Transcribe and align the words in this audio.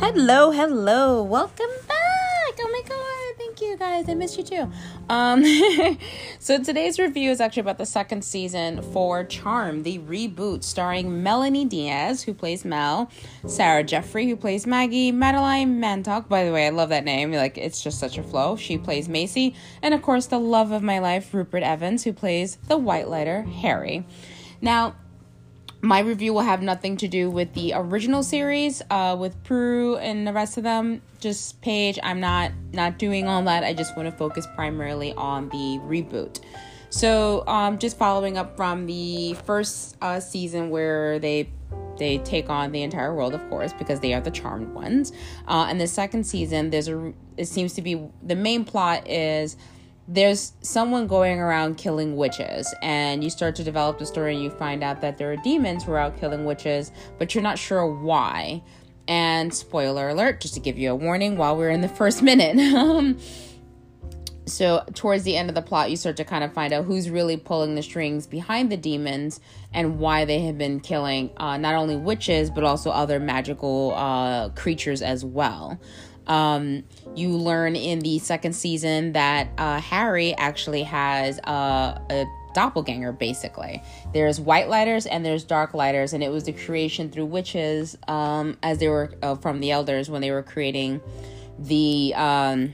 Hello, 0.00 0.52
hello. 0.52 1.24
Welcome 1.24 1.70
back. 1.88 1.98
Oh 2.60 2.70
my 2.70 2.82
god, 2.88 3.36
thank 3.36 3.60
you 3.60 3.76
guys. 3.76 4.08
I 4.08 4.14
missed 4.14 4.38
you 4.38 4.44
too. 4.44 4.70
Um 5.10 5.44
so 6.38 6.62
today's 6.62 7.00
review 7.00 7.32
is 7.32 7.40
actually 7.40 7.62
about 7.62 7.78
the 7.78 7.84
second 7.84 8.22
season 8.24 8.80
for 8.92 9.24
Charm, 9.24 9.82
the 9.82 9.98
reboot 9.98 10.62
starring 10.62 11.24
Melonie 11.24 11.68
Diaz 11.68 12.22
who 12.22 12.32
plays 12.32 12.64
Mel, 12.64 13.10
Sarah 13.48 13.82
Jeffrey 13.82 14.28
who 14.28 14.36
plays 14.36 14.68
Maggie, 14.68 15.10
Madeleine 15.10 15.80
Mantock, 15.80 16.28
by 16.28 16.44
the 16.44 16.52
way, 16.52 16.68
I 16.68 16.70
love 16.70 16.90
that 16.90 17.04
name. 17.04 17.32
Like 17.32 17.58
it's 17.58 17.82
just 17.82 17.98
such 17.98 18.18
a 18.18 18.22
flow. 18.22 18.54
She 18.54 18.78
plays 18.78 19.08
Macy, 19.08 19.56
and 19.82 19.94
of 19.94 20.02
course 20.02 20.26
the 20.26 20.38
love 20.38 20.70
of 20.70 20.82
my 20.82 21.00
life, 21.00 21.34
Rupert 21.34 21.64
Evans, 21.64 22.04
who 22.04 22.12
plays 22.12 22.56
the 22.68 22.78
White 22.78 23.08
Lighter, 23.08 23.42
Harry. 23.42 24.06
Now, 24.60 24.94
my 25.80 26.00
review 26.00 26.34
will 26.34 26.42
have 26.42 26.62
nothing 26.62 26.96
to 26.96 27.08
do 27.08 27.30
with 27.30 27.54
the 27.54 27.72
original 27.74 28.22
series 28.22 28.82
uh, 28.90 29.16
with 29.18 29.42
Prue 29.44 29.96
and 29.96 30.26
the 30.26 30.32
rest 30.32 30.56
of 30.56 30.64
them. 30.64 31.02
Just 31.20 31.60
Paige. 31.60 31.98
I'm 32.02 32.20
not 32.20 32.52
not 32.72 32.98
doing 32.98 33.26
all 33.28 33.42
that. 33.44 33.64
I 33.64 33.74
just 33.74 33.96
want 33.96 34.08
to 34.08 34.16
focus 34.16 34.46
primarily 34.54 35.12
on 35.14 35.48
the 35.50 35.78
reboot. 35.84 36.40
So, 36.90 37.46
um, 37.46 37.78
just 37.78 37.98
following 37.98 38.38
up 38.38 38.56
from 38.56 38.86
the 38.86 39.34
first 39.44 39.96
uh, 40.00 40.20
season 40.20 40.70
where 40.70 41.18
they 41.18 41.50
they 41.98 42.18
take 42.18 42.48
on 42.48 42.72
the 42.72 42.82
entire 42.82 43.14
world, 43.14 43.34
of 43.34 43.48
course, 43.48 43.72
because 43.72 44.00
they 44.00 44.14
are 44.14 44.20
the 44.20 44.30
charmed 44.30 44.72
ones. 44.72 45.12
Uh, 45.46 45.66
and 45.68 45.80
the 45.80 45.86
second 45.86 46.24
season, 46.24 46.70
there's 46.70 46.88
a 46.88 47.12
it 47.36 47.46
seems 47.46 47.74
to 47.74 47.82
be 47.82 48.08
the 48.22 48.36
main 48.36 48.64
plot 48.64 49.08
is 49.08 49.56
there's 50.08 50.54
someone 50.62 51.06
going 51.06 51.38
around 51.38 51.76
killing 51.76 52.16
witches 52.16 52.74
and 52.80 53.22
you 53.22 53.28
start 53.28 53.54
to 53.54 53.62
develop 53.62 53.98
the 53.98 54.06
story 54.06 54.34
and 54.34 54.42
you 54.42 54.48
find 54.48 54.82
out 54.82 55.02
that 55.02 55.18
there 55.18 55.30
are 55.30 55.36
demons 55.36 55.84
who 55.84 55.92
are 55.92 55.98
out 55.98 56.18
killing 56.18 56.46
witches 56.46 56.90
but 57.18 57.34
you're 57.34 57.42
not 57.42 57.58
sure 57.58 57.86
why. 57.86 58.62
And 59.06 59.52
spoiler 59.54 60.08
alert 60.10 60.40
just 60.40 60.54
to 60.54 60.60
give 60.60 60.78
you 60.78 60.90
a 60.90 60.94
warning 60.94 61.36
while 61.36 61.56
we're 61.56 61.70
in 61.70 61.82
the 61.82 61.88
first 61.88 62.22
minute. 62.30 62.58
Um, 62.74 63.18
so 64.46 64.82
towards 64.94 65.24
the 65.24 65.36
end 65.36 65.50
of 65.50 65.54
the 65.54 65.62
plot 65.62 65.90
you 65.90 65.96
start 65.96 66.16
to 66.16 66.24
kind 66.24 66.42
of 66.42 66.54
find 66.54 66.72
out 66.72 66.86
who's 66.86 67.10
really 67.10 67.36
pulling 67.36 67.74
the 67.74 67.82
strings 67.82 68.26
behind 68.26 68.72
the 68.72 68.78
demons 68.78 69.40
and 69.74 69.98
why 69.98 70.24
they 70.24 70.40
have 70.40 70.56
been 70.56 70.80
killing 70.80 71.28
uh, 71.36 71.58
not 71.58 71.74
only 71.74 71.96
witches 71.96 72.48
but 72.48 72.64
also 72.64 72.90
other 72.90 73.20
magical 73.20 73.92
uh, 73.94 74.48
creatures 74.50 75.02
as 75.02 75.22
well 75.22 75.78
um, 76.28 76.84
you 77.14 77.30
learn 77.30 77.76
in 77.76 78.00
the 78.00 78.18
second 78.18 78.54
season 78.54 79.12
that 79.12 79.48
uh, 79.58 79.80
Harry 79.80 80.34
actually 80.36 80.82
has 80.82 81.38
uh, 81.40 81.98
a 82.10 82.26
doppelganger 82.54 83.12
basically. 83.12 83.82
There's 84.12 84.40
white 84.40 84.68
lighters 84.68 85.06
and 85.06 85.24
there's 85.24 85.44
dark 85.44 85.74
lighters 85.74 86.12
and 86.12 86.22
it 86.22 86.30
was 86.30 86.44
the 86.44 86.52
creation 86.52 87.10
through 87.10 87.26
witches 87.26 87.96
um, 88.08 88.56
as 88.62 88.78
they 88.78 88.88
were 88.88 89.12
uh, 89.22 89.36
from 89.36 89.60
the 89.60 89.70
elders 89.70 90.10
when 90.10 90.22
they 90.22 90.30
were 90.30 90.42
creating 90.42 91.00
the 91.58 92.14
um, 92.14 92.72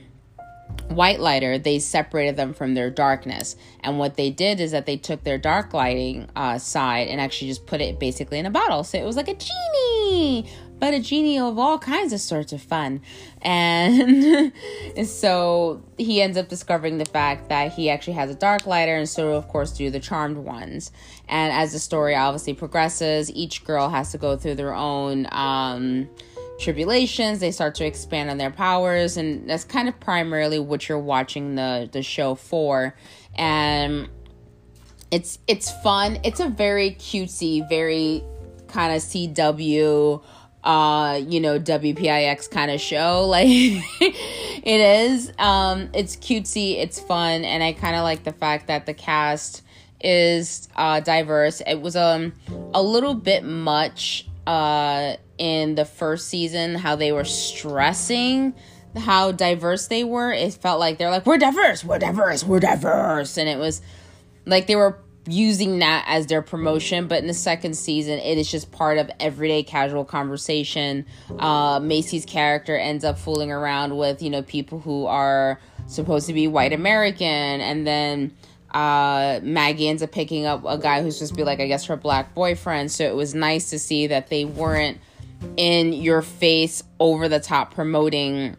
white 0.87 1.19
lighter. 1.19 1.57
They 1.57 1.79
separated 1.79 2.35
them 2.35 2.53
from 2.53 2.73
their 2.73 2.89
darkness. 2.89 3.55
And 3.81 3.99
what 3.99 4.15
they 4.15 4.29
did 4.29 4.59
is 4.59 4.71
that 4.71 4.85
they 4.85 4.97
took 4.97 5.23
their 5.23 5.37
dark 5.37 5.73
lighting 5.73 6.29
uh, 6.35 6.57
side 6.57 7.07
and 7.07 7.19
actually 7.19 7.49
just 7.49 7.65
put 7.65 7.81
it 7.81 7.99
basically 7.99 8.39
in 8.39 8.45
a 8.45 8.51
bottle. 8.51 8.83
So 8.83 8.97
it 8.97 9.05
was 9.05 9.15
like 9.15 9.27
a 9.27 9.35
genie 9.35 10.49
but 10.79 10.93
a 10.93 10.99
genie 10.99 11.39
of 11.39 11.57
all 11.57 11.79
kinds 11.79 12.13
of 12.13 12.19
sorts 12.19 12.53
of 12.53 12.61
fun. 12.61 13.01
And 13.41 14.51
so 15.05 15.83
he 15.97 16.21
ends 16.21 16.37
up 16.37 16.47
discovering 16.47 16.97
the 16.97 17.05
fact 17.05 17.49
that 17.49 17.73
he 17.73 17.89
actually 17.89 18.13
has 18.13 18.29
a 18.29 18.35
dark 18.35 18.65
lighter, 18.65 18.95
and 18.95 19.07
so, 19.07 19.33
of 19.33 19.47
course, 19.47 19.71
do 19.71 19.89
the 19.89 19.99
charmed 19.99 20.37
ones. 20.37 20.91
And 21.27 21.53
as 21.53 21.73
the 21.73 21.79
story 21.79 22.15
obviously 22.15 22.53
progresses, 22.53 23.31
each 23.31 23.63
girl 23.63 23.89
has 23.89 24.11
to 24.11 24.17
go 24.17 24.35
through 24.37 24.55
their 24.55 24.73
own. 24.73 25.27
Um, 25.31 26.09
tribulations 26.57 27.39
they 27.39 27.51
start 27.51 27.75
to 27.75 27.85
expand 27.85 28.29
on 28.29 28.37
their 28.37 28.51
powers 28.51 29.17
and 29.17 29.49
that's 29.49 29.65
kind 29.65 29.89
of 29.89 29.99
primarily 29.99 30.57
what 30.57 30.87
you're 30.87 30.97
watching 30.97 31.55
the 31.55 31.89
the 31.91 32.01
show 32.01 32.33
for 32.33 32.95
and 33.35 34.07
it's 35.11 35.37
it's 35.47 35.71
fun 35.83 36.17
it's 36.23 36.39
a 36.39 36.47
very 36.47 36.91
cutesy 36.91 37.67
very 37.67 38.23
kind 38.67 38.95
of 38.95 39.01
cw 39.01 40.23
uh, 40.65 41.21
you 41.25 41.39
know, 41.39 41.59
WPIX 41.59 42.49
kind 42.51 42.71
of 42.71 42.81
show. 42.81 43.25
Like 43.35 43.47
it 43.47 44.65
is. 44.65 45.31
Um, 45.37 45.89
it's 45.93 46.15
cutesy, 46.15 46.77
it's 46.77 46.99
fun, 46.99 47.43
and 47.43 47.63
I 47.63 47.73
kind 47.73 47.95
of 47.95 48.03
like 48.03 48.23
the 48.23 48.31
fact 48.33 48.67
that 48.67 48.85
the 48.85 48.93
cast 48.93 49.61
is 50.01 50.67
uh 50.75 50.99
diverse. 50.99 51.61
It 51.65 51.81
was 51.81 51.95
um 51.95 52.33
a 52.73 52.81
little 52.81 53.13
bit 53.13 53.43
much 53.43 54.27
uh 54.47 55.15
in 55.37 55.75
the 55.75 55.85
first 55.85 56.27
season 56.27 56.75
how 56.75 56.95
they 56.95 57.11
were 57.11 57.25
stressing 57.25 58.53
how 58.97 59.31
diverse 59.31 59.87
they 59.87 60.03
were. 60.03 60.31
It 60.31 60.53
felt 60.53 60.79
like 60.79 60.97
they're 60.97 61.11
like, 61.11 61.25
we're 61.25 61.37
diverse, 61.37 61.83
we're 61.83 61.99
diverse, 61.99 62.43
we're 62.43 62.59
diverse. 62.59 63.37
And 63.37 63.49
it 63.49 63.57
was 63.57 63.81
like 64.45 64.67
they 64.67 64.75
were 64.75 64.99
using 65.27 65.79
that 65.79 66.05
as 66.07 66.27
their 66.27 66.41
promotion 66.41 67.07
but 67.07 67.19
in 67.19 67.27
the 67.27 67.33
second 67.33 67.75
season 67.75 68.19
it 68.19 68.37
is 68.37 68.49
just 68.49 68.71
part 68.71 68.97
of 68.97 69.09
everyday 69.19 69.63
casual 69.63 70.05
conversation. 70.05 71.05
Uh, 71.39 71.79
macy's 71.79 72.25
character 72.25 72.77
ends 72.77 73.03
up 73.03 73.17
fooling 73.17 73.51
around 73.51 73.97
with 73.97 74.21
you 74.21 74.29
know 74.29 74.41
people 74.43 74.79
who 74.79 75.05
are 75.05 75.59
supposed 75.87 76.27
to 76.27 76.33
be 76.33 76.47
white 76.47 76.73
american 76.73 77.27
and 77.27 77.85
then 77.85 78.35
uh, 78.71 79.39
maggie 79.41 79.87
ends 79.87 80.03
up 80.03 80.11
picking 80.11 80.45
up 80.45 80.63
a 80.65 80.77
guy 80.77 81.01
who's 81.01 81.17
just 81.17 81.35
be 81.35 81.43
like 81.43 81.59
i 81.59 81.67
guess 81.67 81.85
her 81.85 81.95
black 81.95 82.35
boyfriend. 82.35 82.91
So 82.91 83.03
it 83.03 83.15
was 83.15 83.33
nice 83.33 83.71
to 83.71 83.79
see 83.79 84.07
that 84.07 84.27
they 84.27 84.45
weren't 84.45 84.99
in 85.57 85.93
your 85.93 86.21
face 86.21 86.83
over 86.99 87.27
the 87.27 87.39
top 87.39 87.73
promoting 87.73 88.55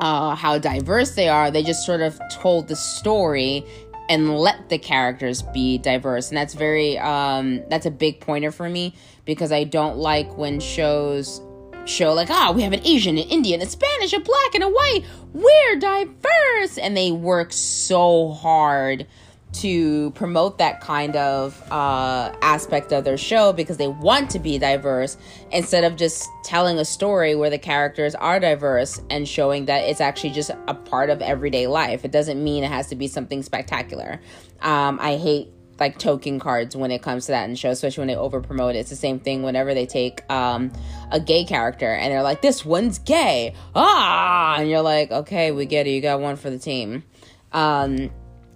uh, 0.00 0.34
how 0.34 0.58
diverse 0.58 1.14
they 1.14 1.28
are. 1.28 1.50
They 1.50 1.62
just 1.62 1.84
sort 1.84 2.00
of 2.00 2.20
told 2.30 2.68
the 2.68 2.76
story 2.76 3.64
and 4.12 4.36
let 4.36 4.68
the 4.68 4.76
characters 4.76 5.40
be 5.40 5.78
diverse. 5.78 6.28
And 6.28 6.36
that's 6.36 6.52
very 6.52 6.98
um 6.98 7.62
that's 7.68 7.86
a 7.86 7.90
big 7.90 8.20
pointer 8.20 8.52
for 8.52 8.68
me 8.68 8.94
because 9.24 9.52
i 9.52 9.64
don't 9.64 9.96
like 9.96 10.36
when 10.36 10.60
shows 10.60 11.40
show 11.84 12.12
like 12.12 12.28
ah 12.30 12.48
oh, 12.48 12.52
we 12.52 12.62
have 12.62 12.72
an 12.72 12.86
asian 12.86 13.16
an 13.18 13.28
indian 13.28 13.60
a 13.60 13.66
spanish 13.66 14.12
a 14.12 14.20
black 14.20 14.54
and 14.54 14.62
a 14.62 14.68
white. 14.68 15.02
We're 15.32 15.76
diverse. 15.78 16.76
And 16.76 16.94
they 16.96 17.10
work 17.10 17.52
so 17.52 18.32
hard 18.32 19.06
to 19.52 20.10
promote 20.12 20.58
that 20.58 20.80
kind 20.80 21.14
of 21.16 21.60
uh, 21.70 22.32
aspect 22.42 22.92
of 22.92 23.04
their 23.04 23.18
show 23.18 23.52
because 23.52 23.76
they 23.76 23.88
want 23.88 24.30
to 24.30 24.38
be 24.38 24.58
diverse 24.58 25.16
instead 25.50 25.84
of 25.84 25.96
just 25.96 26.28
telling 26.44 26.78
a 26.78 26.84
story 26.84 27.34
where 27.34 27.50
the 27.50 27.58
characters 27.58 28.14
are 28.14 28.40
diverse 28.40 29.00
and 29.10 29.28
showing 29.28 29.66
that 29.66 29.84
it's 29.84 30.00
actually 30.00 30.30
just 30.30 30.50
a 30.68 30.74
part 30.74 31.10
of 31.10 31.20
everyday 31.20 31.66
life. 31.66 32.04
It 32.04 32.12
doesn't 32.12 32.42
mean 32.42 32.64
it 32.64 32.70
has 32.70 32.88
to 32.88 32.96
be 32.96 33.06
something 33.08 33.42
spectacular. 33.42 34.20
Um, 34.60 34.98
I 35.00 35.16
hate 35.16 35.48
like 35.78 35.98
token 35.98 36.38
cards 36.38 36.76
when 36.76 36.90
it 36.90 37.02
comes 37.02 37.26
to 37.26 37.32
that 37.32 37.48
in 37.48 37.56
shows, 37.56 37.72
especially 37.72 38.02
when 38.02 38.08
they 38.08 38.16
over 38.16 38.40
promote 38.40 38.76
it. 38.76 38.78
It's 38.78 38.90
the 38.90 38.96
same 38.96 39.18
thing 39.18 39.42
whenever 39.42 39.74
they 39.74 39.86
take 39.86 40.22
um, 40.30 40.72
a 41.10 41.18
gay 41.18 41.44
character 41.44 41.92
and 41.92 42.12
they're 42.12 42.22
like, 42.22 42.40
this 42.40 42.64
one's 42.64 42.98
gay. 42.98 43.54
Ah, 43.74 44.56
and 44.58 44.70
you're 44.70 44.82
like, 44.82 45.10
okay, 45.10 45.50
we 45.50 45.66
get 45.66 45.86
it. 45.86 45.90
You 45.90 46.00
got 46.00 46.20
one 46.20 46.36
for 46.36 46.50
the 46.50 46.58
team. 46.58 47.04
Um, 47.52 48.10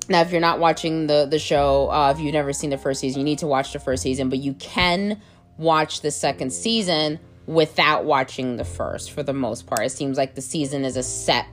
now, 0.08 0.20
if 0.20 0.30
you're 0.30 0.40
not 0.40 0.58
watching 0.58 1.06
the 1.06 1.26
the 1.26 1.38
show, 1.38 1.90
uh, 1.90 2.12
if 2.14 2.20
you've 2.20 2.32
never 2.32 2.52
seen 2.52 2.70
the 2.70 2.78
first 2.78 3.00
season, 3.00 3.20
you 3.20 3.24
need 3.24 3.38
to 3.38 3.46
watch 3.46 3.72
the 3.72 3.78
first 3.78 4.02
season. 4.02 4.28
But 4.28 4.38
you 4.38 4.54
can 4.54 5.20
watch 5.58 6.00
the 6.00 6.10
second 6.10 6.52
season 6.52 7.18
without 7.46 8.04
watching 8.04 8.56
the 8.56 8.64
first 8.64 9.12
for 9.12 9.22
the 9.22 9.32
most 9.32 9.66
part. 9.66 9.82
It 9.82 9.90
seems 9.90 10.16
like 10.16 10.34
the 10.34 10.42
season 10.42 10.84
is 10.84 10.96
a 10.96 11.02
set 11.02 11.46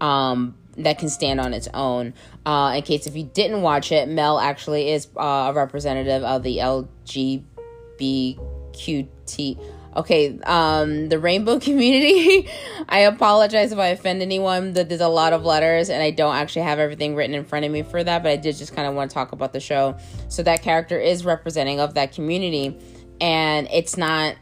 um, 0.00 0.56
that 0.76 0.98
can 0.98 1.08
stand 1.08 1.40
on 1.40 1.54
its 1.54 1.68
own. 1.72 2.14
Uh, 2.44 2.74
in 2.76 2.82
case 2.82 3.06
if 3.06 3.16
you 3.16 3.24
didn't 3.24 3.62
watch 3.62 3.92
it, 3.92 4.08
Mel 4.08 4.38
actually 4.38 4.90
is 4.90 5.08
uh, 5.16 5.50
a 5.50 5.52
representative 5.52 6.22
of 6.24 6.42
the 6.42 6.58
LGBTQT 6.58 9.58
okay 9.96 10.38
um 10.44 11.08
the 11.08 11.18
rainbow 11.18 11.58
community. 11.68 12.48
I 12.88 13.00
apologize 13.00 13.72
if 13.72 13.78
i 13.78 13.88
offend 13.88 14.22
anyone 14.22 14.72
that 14.74 14.88
there's 14.88 15.00
a 15.00 15.08
lot 15.08 15.32
of 15.32 15.44
letters 15.44 15.88
and 15.88 16.02
i 16.02 16.10
don't 16.10 16.36
actually 16.36 16.62
have 16.62 16.78
everything 16.78 17.14
written 17.14 17.34
in 17.34 17.44
front 17.44 17.64
of 17.64 17.72
me 17.72 17.82
for 17.82 18.02
that 18.02 18.22
but 18.22 18.30
i 18.30 18.36
did 18.36 18.56
just 18.56 18.74
kind 18.74 18.86
of 18.86 18.94
want 18.94 19.10
to 19.10 19.14
talk 19.14 19.32
about 19.32 19.52
the 19.52 19.60
show. 19.60 19.96
So 20.28 20.42
that 20.42 20.62
character 20.62 20.98
is 20.98 21.24
representing 21.24 21.80
of 21.80 21.94
that 21.94 22.12
community 22.12 22.78
and 23.20 23.68
it's 23.72 23.96
not 23.96 24.36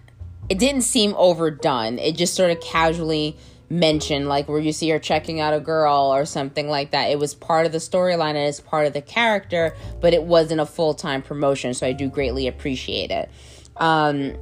it 0.49 0.59
didn't 0.59 0.83
seem 0.83 1.15
overdone. 1.17 1.99
It 1.99 2.17
just 2.17 2.35
sort 2.35 2.51
of 2.51 2.61
casually 2.61 3.37
mentioned 3.71 4.29
like 4.29 4.49
where 4.49 4.59
you 4.59 4.73
see 4.73 4.91
her 4.91 4.99
checking 4.99 5.41
out 5.41 5.55
a 5.55 5.61
girl 5.61 6.13
or 6.13 6.27
something 6.27 6.69
like 6.69 6.91
that. 6.91 7.11
It 7.11 7.19
was 7.19 7.35
part 7.35 7.65
of 7.65 7.73
the 7.73 7.79
storyline 7.79 8.31
and 8.31 8.49
it's 8.49 8.61
part 8.61 8.87
of 8.87 8.93
the 8.93 9.01
character 9.01 9.75
but 10.01 10.13
it 10.13 10.25
wasn't 10.25 10.61
a 10.61 10.67
full-time 10.67 11.23
promotion 11.23 11.73
so 11.73 11.87
i 11.87 11.93
do 11.93 12.09
greatly 12.09 12.49
appreciate 12.49 13.11
it. 13.11 13.31
Um 13.77 14.35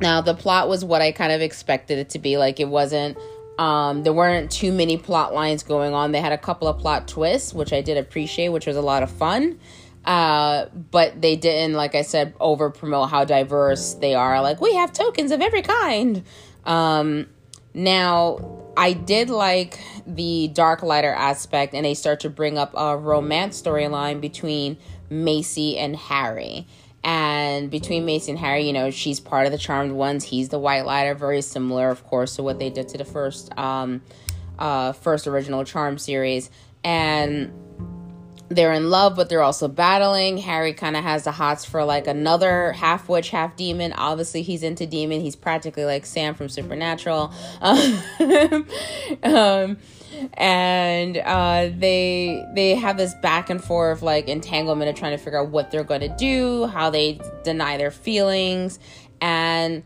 now, 0.00 0.20
the 0.20 0.34
plot 0.34 0.68
was 0.68 0.84
what 0.84 1.02
I 1.02 1.12
kind 1.12 1.32
of 1.32 1.40
expected 1.40 1.98
it 1.98 2.10
to 2.10 2.18
be. 2.18 2.36
Like, 2.38 2.60
it 2.60 2.68
wasn't, 2.68 3.16
um, 3.58 4.02
there 4.02 4.12
weren't 4.12 4.50
too 4.50 4.72
many 4.72 4.96
plot 4.96 5.32
lines 5.32 5.62
going 5.62 5.94
on. 5.94 6.12
They 6.12 6.20
had 6.20 6.32
a 6.32 6.38
couple 6.38 6.68
of 6.68 6.78
plot 6.78 7.08
twists, 7.08 7.54
which 7.54 7.72
I 7.72 7.80
did 7.80 7.96
appreciate, 7.96 8.50
which 8.50 8.66
was 8.66 8.76
a 8.76 8.82
lot 8.82 9.02
of 9.02 9.10
fun. 9.10 9.58
Uh, 10.04 10.66
but 10.90 11.20
they 11.20 11.36
didn't, 11.36 11.74
like 11.74 11.94
I 11.94 12.02
said, 12.02 12.34
over 12.38 12.70
promote 12.70 13.10
how 13.10 13.24
diverse 13.24 13.94
they 13.94 14.14
are. 14.14 14.40
Like, 14.42 14.60
we 14.60 14.74
have 14.74 14.92
tokens 14.92 15.32
of 15.32 15.40
every 15.40 15.62
kind. 15.62 16.22
Um, 16.64 17.26
Now, 17.74 18.72
I 18.74 18.94
did 18.94 19.28
like 19.28 19.78
the 20.06 20.48
dark 20.48 20.82
lighter 20.82 21.12
aspect, 21.12 21.74
and 21.74 21.84
they 21.84 21.92
start 21.92 22.20
to 22.20 22.30
bring 22.30 22.56
up 22.56 22.72
a 22.74 22.96
romance 22.96 23.60
storyline 23.60 24.20
between 24.20 24.78
Macy 25.10 25.76
and 25.76 25.94
Harry. 25.94 26.66
And 27.06 27.70
between 27.70 28.04
Macy 28.04 28.32
and 28.32 28.38
Harry, 28.40 28.66
you 28.66 28.72
know, 28.72 28.90
she's 28.90 29.20
part 29.20 29.46
of 29.46 29.52
the 29.52 29.58
Charmed 29.58 29.92
Ones. 29.92 30.24
He's 30.24 30.48
the 30.48 30.58
White 30.58 30.84
Lighter, 30.84 31.14
very 31.14 31.40
similar, 31.40 31.88
of 31.88 32.02
course, 32.02 32.34
to 32.34 32.42
what 32.42 32.58
they 32.58 32.68
did 32.68 32.88
to 32.88 32.98
the 32.98 33.04
first, 33.04 33.56
um, 33.56 34.02
uh, 34.58 34.90
first 34.90 35.28
original 35.28 35.62
Charm 35.62 35.98
series. 35.98 36.50
And 36.82 37.52
they're 38.48 38.72
in 38.72 38.90
love, 38.90 39.14
but 39.14 39.28
they're 39.28 39.44
also 39.44 39.68
battling. 39.68 40.38
Harry 40.38 40.72
kind 40.72 40.96
of 40.96 41.04
has 41.04 41.22
the 41.22 41.30
hots 41.30 41.64
for 41.64 41.84
like 41.84 42.08
another 42.08 42.72
half 42.72 43.08
witch, 43.08 43.30
half 43.30 43.54
demon. 43.54 43.92
Obviously, 43.92 44.42
he's 44.42 44.64
into 44.64 44.84
demon. 44.84 45.20
He's 45.20 45.36
practically 45.36 45.84
like 45.84 46.06
Sam 46.06 46.34
from 46.34 46.48
Supernatural. 46.48 47.32
um, 49.22 49.78
and 50.34 51.16
uh, 51.18 51.70
they 51.76 52.44
they 52.54 52.74
have 52.74 52.96
this 52.96 53.14
back 53.14 53.50
and 53.50 53.62
forth 53.62 54.02
like 54.02 54.28
entanglement 54.28 54.90
of 54.90 54.96
trying 54.96 55.16
to 55.16 55.22
figure 55.22 55.40
out 55.40 55.48
what 55.48 55.70
they're 55.70 55.84
going 55.84 56.00
to 56.00 56.14
do, 56.16 56.66
how 56.66 56.90
they 56.90 57.20
deny 57.44 57.76
their 57.76 57.90
feelings, 57.90 58.78
and 59.20 59.82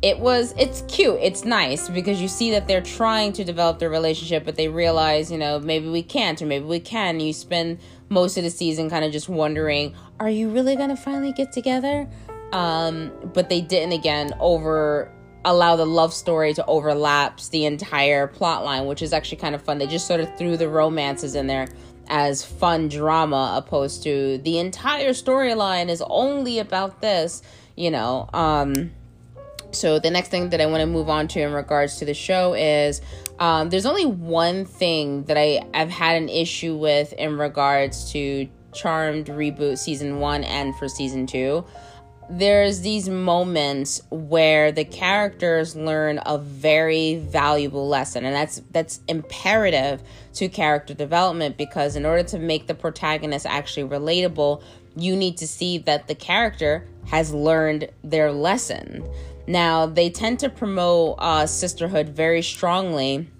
it 0.00 0.18
was 0.20 0.54
it's 0.56 0.82
cute 0.82 1.18
it's 1.20 1.44
nice 1.44 1.88
because 1.88 2.20
you 2.20 2.28
see 2.28 2.52
that 2.52 2.68
they're 2.68 2.80
trying 2.80 3.32
to 3.32 3.42
develop 3.42 3.80
their 3.80 3.90
relationship 3.90 4.44
but 4.44 4.54
they 4.54 4.68
realize 4.68 5.28
you 5.28 5.36
know 5.36 5.58
maybe 5.58 5.88
we 5.88 6.02
can't 6.02 6.40
or 6.40 6.46
maybe 6.46 6.64
we 6.64 6.80
can. 6.80 7.18
You 7.18 7.32
spend 7.32 7.80
most 8.08 8.36
of 8.36 8.44
the 8.44 8.50
season 8.50 8.88
kind 8.88 9.04
of 9.04 9.12
just 9.12 9.28
wondering 9.28 9.94
are 10.20 10.30
you 10.30 10.50
really 10.50 10.76
gonna 10.76 10.96
finally 10.96 11.32
get 11.32 11.52
together? 11.52 12.08
Um 12.52 13.12
but 13.34 13.48
they 13.48 13.60
didn't 13.60 13.92
again 13.92 14.32
over 14.38 15.12
allow 15.48 15.76
the 15.76 15.86
love 15.86 16.12
story 16.12 16.52
to 16.52 16.64
overlaps 16.66 17.48
the 17.48 17.64
entire 17.64 18.26
plot 18.26 18.64
line 18.64 18.86
which 18.86 19.02
is 19.02 19.12
actually 19.12 19.38
kind 19.38 19.54
of 19.54 19.62
fun 19.62 19.78
they 19.78 19.86
just 19.86 20.06
sort 20.06 20.20
of 20.20 20.36
threw 20.36 20.56
the 20.56 20.68
romances 20.68 21.34
in 21.34 21.46
there 21.46 21.66
as 22.08 22.44
fun 22.44 22.88
drama 22.88 23.54
opposed 23.56 24.02
to 24.02 24.38
the 24.38 24.58
entire 24.58 25.10
storyline 25.10 25.88
is 25.88 26.02
only 26.08 26.58
about 26.58 27.00
this 27.00 27.42
you 27.76 27.90
know 27.90 28.28
um 28.32 28.90
so 29.70 29.98
the 29.98 30.10
next 30.10 30.30
thing 30.30 30.50
that 30.50 30.60
I 30.60 30.66
want 30.66 30.80
to 30.80 30.86
move 30.86 31.08
on 31.08 31.28
to 31.28 31.40
in 31.40 31.52
regards 31.52 31.98
to 31.98 32.04
the 32.04 32.14
show 32.14 32.54
is 32.54 33.02
um, 33.38 33.68
there's 33.68 33.86
only 33.86 34.06
one 34.06 34.64
thing 34.64 35.24
that 35.24 35.36
I 35.36 35.62
I've 35.74 35.90
had 35.90 36.16
an 36.16 36.28
issue 36.28 36.74
with 36.76 37.12
in 37.12 37.36
regards 37.38 38.10
to 38.12 38.48
Charmed 38.72 39.26
reboot 39.26 39.78
season 39.78 40.20
one 40.20 40.44
and 40.44 40.74
for 40.76 40.88
season 40.88 41.26
two. 41.26 41.64
There's 42.30 42.82
these 42.82 43.08
moments 43.08 44.02
where 44.10 44.70
the 44.70 44.84
characters 44.84 45.74
learn 45.74 46.20
a 46.26 46.36
very 46.36 47.16
valuable 47.16 47.88
lesson, 47.88 48.26
and 48.26 48.34
that's 48.34 48.60
that's 48.70 49.00
imperative 49.08 50.02
to 50.34 50.48
character 50.50 50.92
development 50.92 51.56
because 51.56 51.96
in 51.96 52.04
order 52.04 52.22
to 52.24 52.38
make 52.38 52.66
the 52.66 52.74
protagonist 52.74 53.46
actually 53.46 53.88
relatable, 53.88 54.62
you 54.94 55.16
need 55.16 55.38
to 55.38 55.48
see 55.48 55.78
that 55.78 56.06
the 56.06 56.14
character 56.14 56.86
has 57.06 57.32
learned 57.32 57.88
their 58.04 58.30
lesson. 58.30 59.08
Now, 59.46 59.86
they 59.86 60.10
tend 60.10 60.40
to 60.40 60.50
promote 60.50 61.14
uh, 61.18 61.46
sisterhood 61.46 62.10
very 62.10 62.42
strongly 62.42 63.30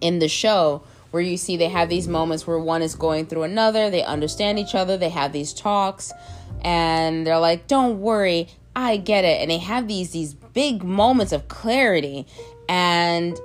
in 0.00 0.18
the 0.18 0.28
show, 0.28 0.82
where 1.12 1.22
you 1.22 1.36
see 1.36 1.56
they 1.56 1.68
have 1.68 1.88
these 1.88 2.08
moments 2.08 2.46
where 2.46 2.58
one 2.58 2.82
is 2.82 2.96
going 2.96 3.26
through 3.26 3.44
another, 3.44 3.88
they 3.90 4.02
understand 4.02 4.58
each 4.58 4.74
other, 4.74 4.96
they 4.96 5.10
have 5.10 5.32
these 5.32 5.52
talks, 5.52 6.12
and 6.60 7.26
they're 7.26 7.38
like, 7.38 7.66
"Don't 7.66 8.00
worry, 8.00 8.48
I 8.76 8.96
get 8.96 9.24
it." 9.24 9.40
And 9.40 9.50
they 9.50 9.58
have 9.58 9.88
these 9.88 10.10
these 10.10 10.34
big 10.34 10.84
moments 10.84 11.32
of 11.32 11.48
clarity, 11.48 12.26
and 12.68 13.38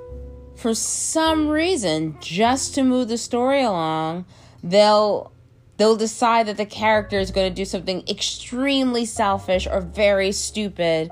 for 0.55 0.73
some 0.73 1.47
reason, 1.47 2.17
just 2.19 2.75
to 2.75 2.83
move 2.83 3.07
the 3.07 3.17
story 3.17 3.63
along, 3.63 4.25
they'll 4.63 5.31
they'll 5.77 5.95
decide 5.95 6.47
that 6.47 6.57
the 6.57 6.65
character 6.65 7.19
is 7.19 7.31
going 7.31 7.49
to 7.49 7.55
do 7.55 7.65
something 7.65 8.03
extremely 8.07 9.05
selfish 9.05 9.67
or 9.67 9.79
very 9.79 10.31
stupid 10.31 11.11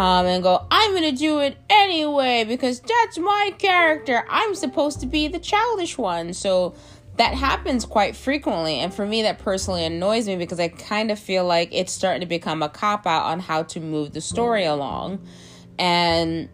um, 0.00 0.24
and 0.24 0.42
go, 0.42 0.66
I'm 0.70 0.94
gonna 0.94 1.12
do 1.12 1.40
it 1.40 1.58
anyway 1.68 2.44
because 2.44 2.80
that's 2.80 3.18
my 3.18 3.52
character. 3.58 4.24
I'm 4.30 4.54
supposed 4.54 5.00
to 5.00 5.06
be 5.06 5.28
the 5.28 5.38
childish 5.38 5.98
one. 5.98 6.32
So 6.32 6.74
that 7.20 7.34
happens 7.34 7.84
quite 7.84 8.16
frequently. 8.16 8.76
And 8.80 8.94
for 8.94 9.04
me, 9.04 9.20
that 9.22 9.40
personally 9.40 9.84
annoys 9.84 10.26
me 10.26 10.36
because 10.36 10.58
I 10.58 10.68
kind 10.68 11.10
of 11.10 11.18
feel 11.18 11.44
like 11.44 11.68
it's 11.70 11.92
starting 11.92 12.22
to 12.22 12.26
become 12.26 12.62
a 12.62 12.68
cop 12.70 13.06
out 13.06 13.24
on 13.24 13.40
how 13.40 13.64
to 13.64 13.80
move 13.80 14.12
the 14.12 14.22
story 14.22 14.64
along. 14.64 15.20
And 15.78 16.48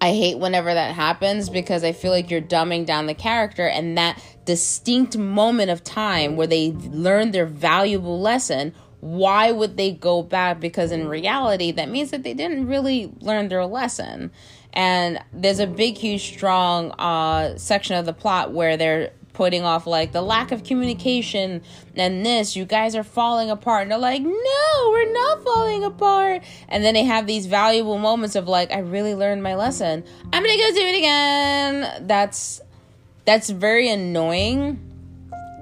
I 0.00 0.14
hate 0.14 0.40
whenever 0.40 0.74
that 0.74 0.96
happens 0.96 1.48
because 1.48 1.84
I 1.84 1.92
feel 1.92 2.10
like 2.10 2.28
you're 2.28 2.40
dumbing 2.40 2.86
down 2.86 3.06
the 3.06 3.14
character 3.14 3.64
and 3.64 3.96
that 3.98 4.20
distinct 4.44 5.16
moment 5.16 5.70
of 5.70 5.84
time 5.84 6.34
where 6.34 6.48
they 6.48 6.72
learn 6.72 7.30
their 7.30 7.46
valuable 7.46 8.20
lesson 8.20 8.74
why 9.02 9.50
would 9.50 9.76
they 9.76 9.90
go 9.90 10.22
back? 10.22 10.60
Because 10.60 10.92
in 10.92 11.08
reality, 11.08 11.72
that 11.72 11.88
means 11.88 12.12
that 12.12 12.22
they 12.22 12.34
didn't 12.34 12.68
really 12.68 13.12
learn 13.20 13.48
their 13.48 13.66
lesson. 13.66 14.30
And 14.72 15.18
there's 15.32 15.58
a 15.58 15.66
big, 15.66 15.98
huge, 15.98 16.22
strong 16.22 16.92
uh, 16.92 17.58
section 17.58 17.96
of 17.96 18.06
the 18.06 18.12
plot 18.12 18.52
where 18.52 18.76
they're 18.76 19.10
putting 19.32 19.62
off 19.62 19.86
like 19.86 20.12
the 20.12 20.22
lack 20.22 20.52
of 20.52 20.64
communication 20.64 21.62
and 21.96 22.24
this 22.24 22.54
you 22.54 22.64
guys 22.64 22.94
are 22.94 23.02
falling 23.02 23.50
apart 23.50 23.82
and 23.82 23.90
they're 23.90 23.98
like 23.98 24.22
no 24.22 24.88
we're 24.90 25.12
not 25.12 25.42
falling 25.42 25.84
apart 25.84 26.42
and 26.68 26.84
then 26.84 26.94
they 26.94 27.04
have 27.04 27.26
these 27.26 27.46
valuable 27.46 27.98
moments 27.98 28.36
of 28.36 28.46
like 28.46 28.70
i 28.72 28.78
really 28.78 29.14
learned 29.14 29.42
my 29.42 29.54
lesson 29.54 30.04
i'm 30.32 30.42
gonna 30.42 30.56
go 30.56 30.72
do 30.72 30.80
it 30.80 30.98
again 30.98 32.06
that's 32.06 32.60
that's 33.24 33.50
very 33.50 33.88
annoying 33.88 34.78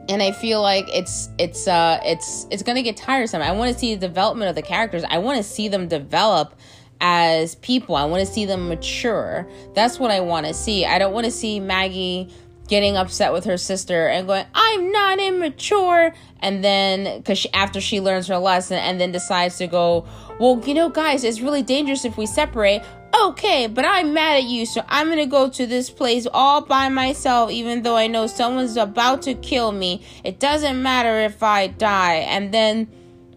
and 0.09 0.23
I 0.23 0.33
feel 0.33 0.61
like 0.61 0.89
it's 0.93 1.29
it's 1.39 1.69
uh 1.69 2.01
it's 2.03 2.47
it's 2.51 2.65
gonna 2.65 2.83
get 2.83 2.97
tiresome. 2.97 3.43
I 3.43 3.53
want 3.53 3.73
to 3.73 3.79
see 3.79 3.95
the 3.95 4.09
development 4.09 4.49
of 4.49 4.57
the 4.57 4.63
characters. 4.63 5.05
I 5.09 5.19
want 5.19 5.37
to 5.37 5.45
see 5.45 5.69
them 5.69 5.87
develop 5.87 6.55
as 7.01 7.55
people. 7.57 7.97
I 7.97 8.05
want 8.05 8.27
to 8.27 8.33
see 8.33 8.45
them 8.45 8.69
mature. 8.69 9.49
That's 9.75 9.99
what 9.99 10.11
I 10.11 10.21
want 10.21 10.47
to 10.47 10.55
see. 10.55 10.85
I 10.85 10.99
don't 10.99 11.13
want 11.13 11.27
to 11.27 11.31
see 11.31 11.61
Maggie 11.61 12.29
getting 12.71 12.97
upset 12.97 13.35
with 13.35 13.45
her 13.45 13.59
sister 13.59 14.07
and 14.07 14.27
going, 14.27 14.47
"I'm 14.55 14.91
not 14.91 15.19
immature," 15.19 16.15
and 16.41 16.65
then 16.65 17.19
because 17.19 17.47
after 17.53 17.81
she 17.81 18.01
learns 18.01 18.29
her 18.29 18.39
lesson, 18.39 18.79
and 18.79 18.99
then 18.99 19.13
decides 19.13 19.59
to 19.59 19.67
go, 19.67 20.07
"Well, 20.39 20.63
you 20.65 20.73
know, 20.73 20.89
guys, 20.89 21.25
it's 21.25 21.41
really 21.41 21.63
dangerous 21.63 22.07
if 22.07 22.17
we 22.17 22.25
separate." 22.25 22.83
Okay, 23.23 23.67
but 23.67 23.85
I'm 23.85 24.15
mad 24.15 24.37
at 24.37 24.45
you, 24.45 24.65
so 24.65 24.83
I'm 24.89 25.09
gonna 25.09 25.27
go 25.27 25.51
to 25.51 25.67
this 25.67 25.91
place 25.91 26.29
all 26.33 26.61
by 26.61 26.89
myself, 26.89 27.51
even 27.51 27.83
though 27.83 27.97
I 27.97 28.07
know 28.07 28.29
someone's 28.29 28.77
about 28.77 29.23
to 29.23 29.35
kill 29.35 29.73
me. 29.73 30.03
It 30.23 30.39
doesn't 30.39 30.81
matter 30.81 31.19
if 31.21 31.43
I 31.43 31.67
die. 31.67 32.25
And 32.29 32.55
then 32.55 32.87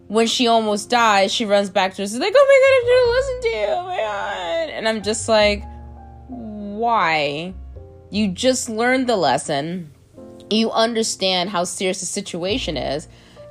when 0.08 0.28
she 0.28 0.48
almost 0.48 0.92
dies, 0.92 1.34
she 1.34 1.44
runs 1.44 1.72
back 1.72 1.96
to 1.96 2.04
us, 2.04 2.14
like, 2.14 2.36
oh 2.38 2.48
my 2.52 2.60
god, 2.64 2.74
I 2.78 2.88
should 2.88 3.10
listen 3.18 3.42
to 3.42 3.50
you, 3.58 3.66
oh 3.80 3.84
my 3.88 3.98
god. 3.98 4.70
And 4.70 4.88
I'm 4.88 5.02
just 5.02 5.28
like, 5.28 5.64
why? 6.30 7.56
You 8.14 8.28
just 8.28 8.70
learned 8.70 9.10
the 9.10 9.18
lesson. 9.18 9.92
You 10.52 10.70
understand 10.70 11.50
how 11.50 11.64
serious 11.64 12.00
the 12.02 12.06
situation 12.06 12.78
is, 12.78 13.08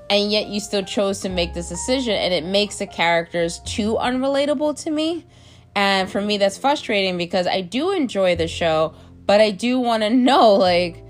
and 0.08 0.30
yet 0.30 0.46
you 0.46 0.60
still 0.60 0.84
chose 0.84 1.18
to 1.22 1.28
make 1.28 1.52
this 1.52 1.68
decision, 1.68 2.14
and 2.14 2.32
it 2.32 2.44
makes 2.44 2.78
the 2.78 2.86
characters 2.86 3.58
too 3.64 3.96
unrelatable 3.96 4.80
to 4.84 4.90
me. 4.92 5.26
And 5.74 6.08
for 6.08 6.20
me, 6.20 6.36
that's 6.36 6.58
frustrating 6.58 7.18
because 7.18 7.48
I 7.48 7.62
do 7.62 7.90
enjoy 7.90 8.36
the 8.36 8.46
show, 8.46 8.94
but 9.26 9.40
I 9.40 9.50
do 9.50 9.80
want 9.80 10.04
to 10.04 10.10
know, 10.10 10.54
like, 10.54 11.02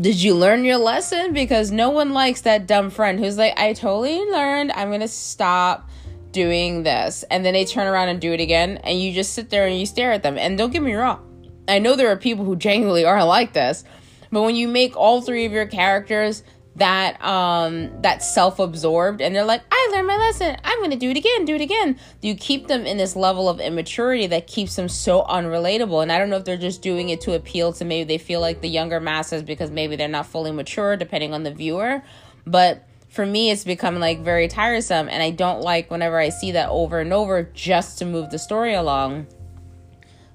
did 0.00 0.20
you 0.20 0.34
learn 0.34 0.64
your 0.64 0.78
lesson? 0.78 1.32
Because 1.32 1.70
no 1.70 1.90
one 1.90 2.12
likes 2.12 2.40
that 2.40 2.66
dumb 2.66 2.90
friend 2.90 3.20
who's 3.20 3.38
like, 3.38 3.56
I 3.56 3.72
totally 3.72 4.18
learned. 4.18 4.72
I'm 4.72 4.88
going 4.88 4.98
to 4.98 5.06
stop 5.06 5.88
doing 6.32 6.82
this. 6.82 7.22
And 7.30 7.44
then 7.44 7.54
they 7.54 7.64
turn 7.64 7.86
around 7.86 8.08
and 8.08 8.20
do 8.20 8.32
it 8.32 8.40
again. 8.40 8.78
And 8.78 9.00
you 9.00 9.12
just 9.12 9.32
sit 9.32 9.48
there 9.48 9.68
and 9.68 9.78
you 9.78 9.86
stare 9.86 10.10
at 10.10 10.24
them. 10.24 10.36
And 10.36 10.58
don't 10.58 10.72
get 10.72 10.82
me 10.82 10.94
wrong, 10.94 11.24
I 11.70 11.78
know 11.78 11.96
there 11.96 12.10
are 12.10 12.16
people 12.16 12.44
who 12.44 12.56
genuinely 12.56 13.04
are 13.04 13.24
like 13.24 13.52
this, 13.52 13.84
but 14.30 14.42
when 14.42 14.56
you 14.56 14.68
make 14.68 14.96
all 14.96 15.22
three 15.22 15.46
of 15.46 15.52
your 15.52 15.66
characters 15.66 16.42
that 16.76 17.22
um 17.24 17.90
that 18.02 18.22
self-absorbed 18.22 19.20
and 19.20 19.34
they're 19.34 19.44
like 19.44 19.60
i 19.72 19.88
learned 19.92 20.06
my 20.06 20.16
lesson. 20.16 20.56
I'm 20.62 20.80
gonna 20.80 20.96
do 20.96 21.10
it 21.10 21.16
again 21.16 21.44
do 21.44 21.56
it 21.56 21.60
again. 21.60 21.98
You 22.22 22.36
keep 22.36 22.68
them 22.68 22.86
in 22.86 22.96
this 22.96 23.16
level 23.16 23.48
of 23.48 23.60
immaturity 23.60 24.28
that 24.28 24.46
keeps 24.46 24.76
them 24.76 24.88
so 24.88 25.22
unrelatable 25.24 26.00
and 26.00 26.12
i 26.12 26.18
don't 26.18 26.30
know 26.30 26.36
if 26.36 26.44
they're 26.44 26.56
just 26.56 26.80
doing 26.80 27.08
it 27.08 27.20
to 27.22 27.34
appeal 27.34 27.72
to 27.74 27.84
maybe 27.84 28.06
they 28.06 28.18
feel 28.18 28.40
like 28.40 28.60
the 28.60 28.68
younger 28.68 29.00
masses 29.00 29.42
because 29.42 29.70
maybe 29.70 29.96
they're 29.96 30.08
not 30.08 30.26
fully 30.26 30.52
mature 30.52 30.96
depending 30.96 31.34
on 31.34 31.42
the 31.42 31.52
viewer 31.52 32.02
but 32.46 32.86
for 33.08 33.26
me 33.26 33.50
it's 33.50 33.64
become 33.64 33.98
like 33.98 34.20
very 34.20 34.46
tiresome 34.46 35.08
and 35.08 35.22
i 35.22 35.30
don't 35.30 35.62
like 35.62 35.90
whenever 35.90 36.18
i 36.18 36.28
see 36.28 36.52
that 36.52 36.68
over 36.68 37.00
and 37.00 37.12
over 37.12 37.42
just 37.52 37.98
to 37.98 38.04
move 38.04 38.30
the 38.30 38.38
story 38.38 38.74
along 38.74 39.26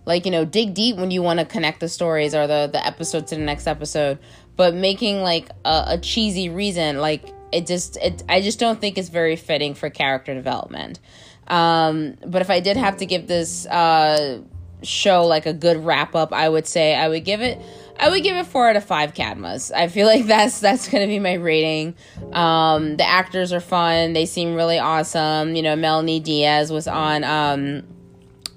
like 0.05 0.25
you 0.25 0.31
know 0.31 0.45
dig 0.45 0.73
deep 0.73 0.97
when 0.97 1.11
you 1.11 1.21
want 1.21 1.39
to 1.39 1.45
connect 1.45 1.79
the 1.79 1.89
stories 1.89 2.33
or 2.33 2.47
the 2.47 2.69
the 2.71 2.85
episode 2.85 3.27
to 3.27 3.35
the 3.35 3.41
next 3.41 3.67
episode 3.67 4.19
but 4.55 4.73
making 4.73 5.21
like 5.21 5.49
a, 5.65 5.83
a 5.87 5.97
cheesy 5.97 6.49
reason 6.49 6.97
like 6.97 7.23
it 7.51 7.65
just 7.65 7.97
it 7.97 8.23
i 8.29 8.41
just 8.41 8.59
don't 8.59 8.81
think 8.81 8.97
it's 8.97 9.09
very 9.09 9.35
fitting 9.35 9.73
for 9.73 9.89
character 9.89 10.33
development 10.33 10.99
um 11.47 12.15
but 12.25 12.41
if 12.41 12.49
i 12.49 12.59
did 12.59 12.77
have 12.77 12.97
to 12.97 13.05
give 13.05 13.27
this 13.27 13.65
uh 13.67 14.39
show 14.85 15.25
like 15.25 15.45
a 15.45 15.53
good 15.53 15.83
wrap 15.83 16.15
up, 16.15 16.33
I 16.33 16.47
would 16.47 16.67
say 16.67 16.95
I 16.95 17.07
would 17.07 17.25
give 17.25 17.41
it 17.41 17.59
I 17.97 18.09
would 18.09 18.23
give 18.23 18.35
it 18.35 18.45
four 18.45 18.69
out 18.69 18.75
of 18.75 18.83
five 18.83 19.13
Cadmas. 19.13 19.71
I 19.73 19.87
feel 19.87 20.07
like 20.07 20.25
that's 20.27 20.59
that's 20.59 20.87
gonna 20.87 21.07
be 21.07 21.19
my 21.19 21.33
rating. 21.33 21.95
Um, 22.31 22.97
the 22.97 23.07
actors 23.07 23.53
are 23.53 23.59
fun. 23.59 24.13
They 24.13 24.25
seem 24.25 24.55
really 24.55 24.79
awesome. 24.79 25.55
You 25.55 25.63
know, 25.63 25.75
Melonie 25.75 26.23
Diaz 26.23 26.71
was 26.71 26.87
on 26.87 27.23
um, 27.23 27.83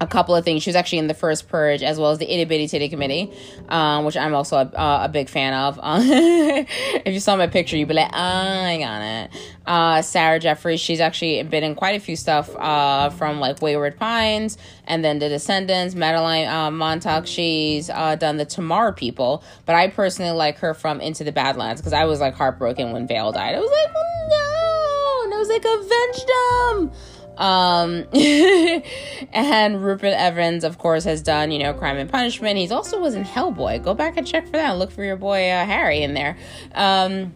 a 0.01 0.07
couple 0.07 0.35
of 0.35 0.45
things. 0.45 0.63
She 0.63 0.71
was 0.71 0.77
actually 0.77 0.99
in 0.99 1.09
the 1.09 1.15
first 1.15 1.49
Purge 1.49 1.83
as 1.83 1.99
well 1.99 2.11
as 2.11 2.19
the 2.19 2.33
Itty 2.33 2.45
Bitty 2.45 2.69
Titty 2.69 2.89
Committee, 2.89 3.33
um, 3.69 4.05
which 4.05 4.17
I'm 4.17 4.35
also 4.35 4.57
a, 4.57 4.61
uh, 4.61 5.05
a 5.05 5.09
big 5.09 5.29
fan 5.29 5.55
of. 5.55 5.79
if 5.83 7.13
you 7.13 7.21
saw 7.21 7.37
my 7.37 7.49
picture, 7.49 7.77
you'd 7.77 7.89
be 7.89 7.95
like, 7.95 8.11
oh, 8.13 8.17
I 8.17 8.79
got 8.79 9.03
it. 9.03 9.31
Uh, 9.67 10.03
Sarah 10.03 10.39
Jeffries, 10.39 10.81
she's 10.81 11.01
actually 11.01 11.43
been 11.43 11.65
in 11.65 11.75
quite 11.75 11.97
a 11.97 12.01
few 12.01 12.17
stuff 12.17 12.55
uh, 12.57 13.11
from 13.11 13.41
like 13.41 13.61
Wayward 13.61 13.99
Pines 13.99 14.57
and 14.87 15.05
then 15.05 15.19
The 15.19 15.29
Descendants. 15.29 15.95
Madeleine 15.95 16.49
uh, 16.49 16.71
Mantock, 16.71 17.27
she's 17.27 17.91
uh, 17.91 18.15
done 18.15 18.37
the 18.37 18.45
Tomorrow 18.45 18.93
People, 18.93 19.43
but 19.67 19.75
I 19.75 19.89
personally 19.89 20.33
like 20.33 20.59
her 20.59 20.75
from 20.75 21.01
Into 21.01 21.25
the 21.25 21.33
Badlands 21.33 21.81
because 21.81 21.93
I 21.93 22.05
was 22.05 22.21
like 22.21 22.35
heartbroken 22.35 22.93
when 22.93 23.09
Veil 23.09 23.33
died. 23.33 23.55
I 23.55 23.59
was 23.59 23.71
like, 23.71 23.93
no, 24.31 25.25
and 25.25 25.35
I 25.35 25.39
was 25.39 25.49
like, 25.49 25.65
avenge 25.65 26.25
them. 26.27 26.93
Um, 27.39 28.05
and 29.39 29.85
Rupert 29.85 30.15
Evans, 30.15 30.65
of 30.65 30.79
course, 30.79 31.05
has 31.05 31.23
done, 31.23 31.51
you 31.51 31.61
know, 31.61 31.73
Crime 31.73 31.97
and 31.97 32.11
Punishment. 32.11 32.59
He's 32.59 32.73
also 32.73 32.99
was 32.99 33.15
in 33.15 33.25
Hellboy. 33.25 33.83
Go 33.83 33.95
back 33.95 34.17
and 34.17 34.27
check 34.27 34.47
for 34.47 34.53
that. 34.53 34.79
Look 34.79 34.91
for 34.91 35.05
your 35.05 35.17
boy 35.17 35.49
uh, 35.49 35.65
Harry 35.65 36.03
in 36.03 36.15
there. 36.15 36.37
Um, 36.75 37.35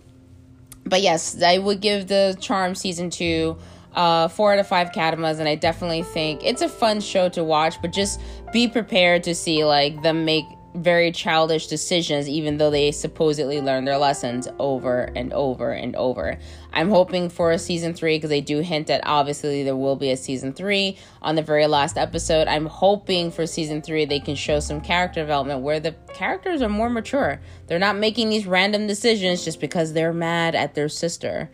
but 0.84 1.00
yes, 1.00 1.40
I 1.42 1.58
would 1.58 1.80
give 1.80 2.08
the 2.08 2.36
Charm 2.40 2.74
season 2.74 3.10
two 3.10 3.56
uh, 3.94 4.28
four 4.28 4.52
out 4.52 4.58
of 4.58 4.66
five 4.66 4.90
Cadmas, 4.90 5.38
and 5.38 5.48
I 5.48 5.54
definitely 5.54 6.02
think 6.02 6.40
it's 6.44 6.62
a 6.62 6.68
fun 6.68 7.00
show 7.00 7.28
to 7.30 7.44
watch. 7.44 7.80
But 7.80 7.92
just 7.92 8.20
be 8.52 8.66
prepared 8.66 9.22
to 9.24 9.34
see 9.34 9.64
like 9.64 10.02
them 10.02 10.24
make 10.24 10.44
very 10.74 11.12
childish 11.12 11.66
decisions, 11.66 12.28
even 12.28 12.56
though 12.56 12.70
they 12.70 12.92
supposedly 12.92 13.60
learn 13.60 13.84
their 13.84 13.98
lessons 13.98 14.48
over 14.58 15.10
and 15.14 15.32
over 15.32 15.72
and 15.72 15.94
over. 15.96 16.38
I'm 16.72 16.88
hoping 16.88 17.28
for 17.28 17.50
a 17.50 17.58
season 17.58 17.92
three 17.94 18.16
because 18.16 18.30
they 18.30 18.40
do 18.40 18.60
hint 18.60 18.86
that 18.86 19.02
obviously 19.04 19.62
there 19.62 19.76
will 19.76 19.96
be 19.96 20.10
a 20.10 20.16
season 20.16 20.52
three 20.52 20.96
on 21.20 21.34
the 21.34 21.42
very 21.42 21.66
last 21.66 21.98
episode. 21.98 22.48
I'm 22.48 22.66
hoping 22.66 23.30
for 23.30 23.46
season 23.46 23.82
three 23.82 24.04
they 24.04 24.20
can 24.20 24.34
show 24.34 24.60
some 24.60 24.80
character 24.80 25.20
development 25.20 25.60
where 25.60 25.80
the 25.80 25.92
characters 26.14 26.62
are 26.62 26.68
more 26.68 26.88
mature. 26.88 27.40
They're 27.66 27.78
not 27.78 27.96
making 27.96 28.30
these 28.30 28.46
random 28.46 28.86
decisions 28.86 29.44
just 29.44 29.60
because 29.60 29.92
they're 29.92 30.14
mad 30.14 30.54
at 30.54 30.74
their 30.74 30.88
sister. 30.88 31.50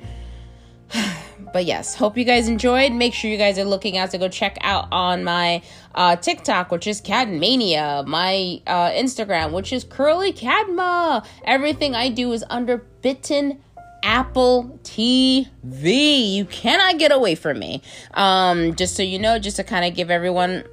But 1.53 1.65
yes, 1.65 1.95
hope 1.95 2.17
you 2.17 2.25
guys 2.25 2.49
enjoyed. 2.49 2.93
Make 2.93 3.15
sure 3.15 3.31
you 3.31 3.37
guys 3.37 3.59
are 3.59 3.65
looking 3.65 3.97
out 3.97 4.11
to 4.13 4.19
go 4.19 4.29
check 4.29 4.57
out 4.61 4.89
on 4.93 5.25
my 5.25 5.63
uh, 5.95 6.17
TikTok, 6.17 6.71
which 6.71 6.87
is 6.87 7.01
Cadmania, 7.01 8.07
my 8.07 8.61
uh, 8.67 8.91
Instagram, 8.91 9.53
which 9.53 9.73
is 9.73 9.85
Curly 9.85 10.33
Cadma. 10.33 11.25
Everything 11.45 11.95
I 11.95 12.09
do 12.09 12.33
is 12.33 12.45
under 12.49 12.79
Bitten 12.79 13.61
Apple 14.03 14.79
TV. 14.85 16.33
You 16.33 16.45
cannot 16.45 16.99
get 16.99 17.13
away 17.13 17.35
from 17.35 17.59
me. 17.59 17.83
Um, 18.15 18.75
just 18.75 18.95
so 18.97 19.03
you 19.03 19.19
know, 19.19 19.39
just 19.39 19.57
to 19.57 19.65
kind 19.65 19.85
of 19.85 19.95
give 19.95 20.11
everyone 20.11 20.65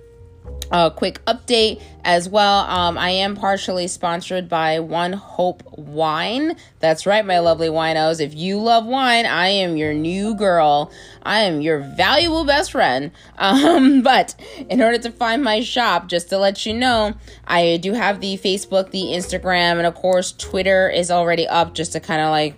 a 0.72 0.92
quick 0.92 1.24
update 1.26 1.82
as 2.04 2.30
well. 2.30 2.60
Um, 2.66 2.98
I 2.98 3.10
am 3.10 3.36
partially 3.36 3.88
sponsored 3.88 4.48
by 4.48 4.80
One 4.80 5.14
Hope 5.14 5.64
Wine. 5.78 6.56
That's 6.80 7.06
right, 7.06 7.26
my 7.26 7.40
lovely 7.40 7.68
winos. 7.68 8.20
If 8.22 8.36
you 8.36 8.60
love 8.60 8.86
wine, 8.86 9.26
I 9.26 9.48
am 9.48 9.78
your 9.78 9.94
new 9.94 10.36
girl. 10.36 10.92
I 11.24 11.42
am 11.42 11.62
your 11.62 11.80
valuable 11.80 12.46
best 12.46 12.72
friend. 12.72 13.12
Um, 13.38 14.02
but 14.02 14.34
in 14.70 14.82
order 14.82 14.98
to 14.98 15.12
find 15.12 15.44
my 15.44 15.62
shop, 15.62 16.08
just 16.08 16.30
to 16.30 16.38
let 16.38 16.66
you 16.66 16.74
know, 16.74 17.14
I 17.46 17.78
do 17.78 17.94
have 17.94 18.22
the 18.22 18.38
Facebook, 18.38 18.92
the 18.92 19.04
Instagram, 19.04 19.78
and 19.78 19.86
of 19.86 19.94
course, 19.94 20.32
Twitter 20.32 20.90
is 20.90 21.12
already 21.12 21.48
up 21.48 21.74
just 21.74 21.92
to 21.94 22.00
kind 22.00 22.22
of 22.22 22.32
like 22.32 22.56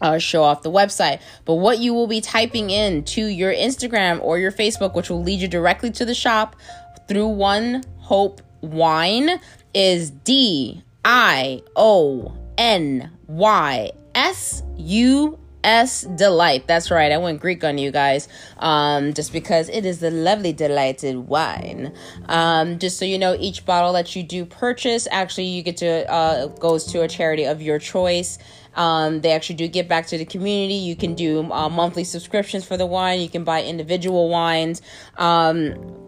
uh, 0.00 0.18
show 0.18 0.42
off 0.42 0.62
the 0.62 0.70
website. 0.70 1.20
But 1.44 1.54
what 1.54 1.78
you 1.78 1.94
will 1.94 2.06
be 2.06 2.20
typing 2.20 2.70
in 2.70 3.04
to 3.04 3.24
your 3.24 3.52
Instagram 3.52 4.20
or 4.22 4.38
your 4.38 4.52
Facebook, 4.52 4.94
which 4.94 5.10
will 5.10 5.22
lead 5.22 5.40
you 5.40 5.48
directly 5.48 5.90
to 5.92 6.04
the 6.04 6.14
shop, 6.14 6.56
through 7.08 7.28
One 7.28 7.82
Hope 7.98 8.40
Wine 8.60 9.40
is 9.74 10.10
D 10.10 10.82
I 11.04 11.62
O 11.74 12.36
N 12.56 13.10
Y 13.26 13.90
S 14.14 14.62
U 14.76 15.38
S 15.64 16.02
Delight. 16.02 16.66
That's 16.66 16.90
right. 16.90 17.10
I 17.10 17.18
went 17.18 17.40
Greek 17.40 17.64
on 17.64 17.78
you 17.78 17.90
guys. 17.90 18.28
Um, 18.58 19.12
just 19.12 19.32
because 19.32 19.68
it 19.68 19.84
is 19.84 20.00
the 20.00 20.10
lovely 20.10 20.52
delighted 20.52 21.16
wine. 21.16 21.94
Um, 22.26 22.78
just 22.78 22.98
so 22.98 23.04
you 23.04 23.18
know, 23.18 23.36
each 23.38 23.64
bottle 23.66 23.92
that 23.94 24.14
you 24.14 24.22
do 24.22 24.44
purchase, 24.44 25.08
actually, 25.10 25.46
you 25.46 25.62
get 25.62 25.78
to 25.78 26.10
uh, 26.10 26.46
goes 26.46 26.84
to 26.92 27.02
a 27.02 27.08
charity 27.08 27.44
of 27.44 27.60
your 27.60 27.78
choice. 27.78 28.38
Um, 28.74 29.22
they 29.22 29.32
actually 29.32 29.56
do 29.56 29.66
get 29.66 29.88
back 29.88 30.06
to 30.08 30.18
the 30.18 30.24
community. 30.24 30.74
You 30.74 30.94
can 30.94 31.14
do 31.14 31.50
uh, 31.50 31.68
monthly 31.68 32.04
subscriptions 32.04 32.64
for 32.64 32.76
the 32.76 32.86
wine. 32.86 33.20
You 33.20 33.28
can 33.28 33.42
buy 33.42 33.64
individual 33.64 34.28
wines. 34.28 34.82
Um, 35.16 36.07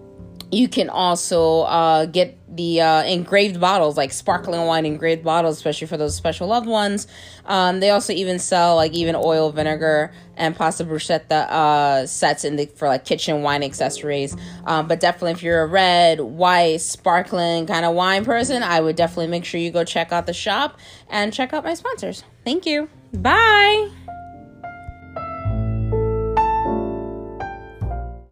you 0.52 0.68
can 0.68 0.88
also 0.88 1.60
uh, 1.62 2.06
get 2.06 2.36
the 2.54 2.80
uh, 2.80 3.02
engraved 3.04 3.60
bottles, 3.60 3.96
like 3.96 4.12
sparkling 4.12 4.64
wine 4.66 4.84
engraved 4.84 5.22
bottles, 5.22 5.56
especially 5.56 5.86
for 5.86 5.96
those 5.96 6.16
special 6.16 6.48
loved 6.48 6.66
ones. 6.66 7.06
Um, 7.46 7.80
they 7.80 7.90
also 7.90 8.12
even 8.12 8.38
sell 8.38 8.76
like 8.76 8.92
even 8.92 9.14
oil, 9.14 9.52
vinegar, 9.52 10.12
and 10.36 10.56
pasta 10.56 10.84
bruschetta 10.84 11.48
uh, 11.48 12.06
sets 12.06 12.44
in 12.44 12.56
the 12.56 12.66
for 12.66 12.88
like 12.88 13.04
kitchen 13.04 13.42
wine 13.42 13.62
accessories. 13.62 14.36
Um, 14.66 14.88
but 14.88 15.00
definitely, 15.00 15.32
if 15.32 15.42
you're 15.42 15.62
a 15.62 15.66
red, 15.66 16.20
white, 16.20 16.80
sparkling 16.80 17.66
kind 17.66 17.84
of 17.84 17.94
wine 17.94 18.24
person, 18.24 18.62
I 18.62 18.80
would 18.80 18.96
definitely 18.96 19.28
make 19.28 19.44
sure 19.44 19.60
you 19.60 19.70
go 19.70 19.84
check 19.84 20.10
out 20.12 20.26
the 20.26 20.34
shop 20.34 20.78
and 21.08 21.32
check 21.32 21.52
out 21.52 21.64
my 21.64 21.74
sponsors. 21.74 22.24
Thank 22.44 22.66
you. 22.66 22.88
Bye. 23.12 23.90